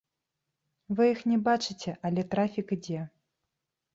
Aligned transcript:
Вы 0.99 1.03
іх 1.13 1.19
не 1.33 1.37
бачыце, 1.49 1.91
але 2.09 2.21
трафік 2.33 2.67
ідзе. 2.79 3.01